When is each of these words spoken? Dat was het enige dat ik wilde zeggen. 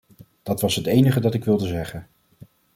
Dat 0.43 0.61
was 0.61 0.75
het 0.75 0.85
enige 0.87 1.19
dat 1.19 1.33
ik 1.33 1.43
wilde 1.45 1.67
zeggen. 1.67 2.07